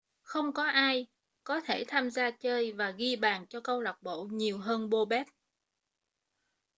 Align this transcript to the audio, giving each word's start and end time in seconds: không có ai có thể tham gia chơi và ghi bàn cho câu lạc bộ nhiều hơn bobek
không 0.21 0.53
có 0.53 0.63
ai 0.63 1.07
có 1.43 1.61
thể 1.61 1.83
tham 1.87 2.09
gia 2.11 2.31
chơi 2.31 2.71
và 2.71 2.91
ghi 2.91 3.15
bàn 3.15 3.45
cho 3.49 3.59
câu 3.61 3.81
lạc 3.81 3.97
bộ 4.03 4.27
nhiều 4.31 4.57
hơn 4.57 4.89
bobek 4.89 5.27